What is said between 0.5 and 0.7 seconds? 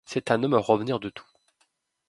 à